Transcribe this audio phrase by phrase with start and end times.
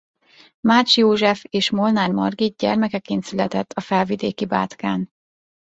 [0.67, 5.09] Mács József és Molnár Margit gyermekeként született a felvidéki Bátkán.